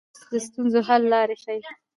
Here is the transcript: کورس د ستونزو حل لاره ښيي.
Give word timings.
کورس 0.25 0.31
د 0.47 0.47
ستونزو 0.47 0.79
حل 0.87 1.01
لاره 1.13 1.35
ښيي. 1.43 1.61